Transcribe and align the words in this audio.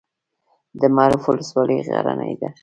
د 0.79 0.81
معروف 0.95 1.23
ولسوالۍ 1.27 1.77
غرنۍ 1.87 2.33
ده 2.41 2.49